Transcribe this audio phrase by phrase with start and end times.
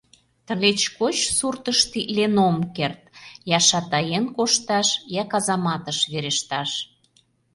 [0.45, 3.01] Тылеч коч суртышто илен ом керт:
[3.57, 4.87] я «шатаен» кошташ,
[5.21, 6.71] я казаматыш верешташ!..